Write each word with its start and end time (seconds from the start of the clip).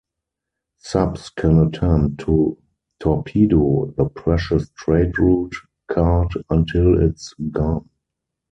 Subs 0.79 1.29
can 1.29 1.59
attempt 1.59 2.21
to 2.21 2.57
torpedo 2.99 3.93
the 3.95 4.09
precious 4.09 4.67
trade 4.71 5.19
route 5.19 5.53
card 5.91 6.31
until 6.49 6.99
it's 6.99 7.35
gone. 7.51 7.87